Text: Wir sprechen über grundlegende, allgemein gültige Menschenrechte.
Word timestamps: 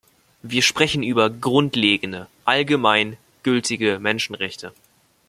Wir 0.41 0.63
sprechen 0.63 1.03
über 1.03 1.29
grundlegende, 1.29 2.25
allgemein 2.43 3.17
gültige 3.43 3.99
Menschenrechte. 3.99 4.73